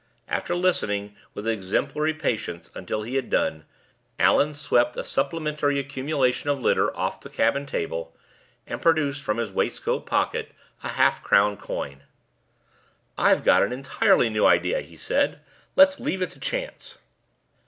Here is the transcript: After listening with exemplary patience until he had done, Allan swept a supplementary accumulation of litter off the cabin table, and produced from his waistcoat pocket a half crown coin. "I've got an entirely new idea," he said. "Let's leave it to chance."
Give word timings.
After 0.27 0.55
listening 0.55 1.15
with 1.35 1.47
exemplary 1.47 2.15
patience 2.15 2.71
until 2.73 3.03
he 3.03 3.17
had 3.17 3.29
done, 3.29 3.65
Allan 4.17 4.55
swept 4.55 4.97
a 4.97 5.03
supplementary 5.03 5.77
accumulation 5.77 6.49
of 6.49 6.59
litter 6.59 6.91
off 6.97 7.21
the 7.21 7.29
cabin 7.29 7.67
table, 7.67 8.17
and 8.65 8.81
produced 8.81 9.21
from 9.21 9.37
his 9.37 9.51
waistcoat 9.51 10.07
pocket 10.07 10.53
a 10.83 10.89
half 10.89 11.21
crown 11.21 11.55
coin. 11.55 12.01
"I've 13.15 13.43
got 13.43 13.61
an 13.61 13.71
entirely 13.71 14.31
new 14.31 14.47
idea," 14.47 14.81
he 14.81 14.97
said. 14.97 15.39
"Let's 15.75 15.99
leave 15.99 16.23
it 16.23 16.31
to 16.31 16.39
chance." 16.39 16.97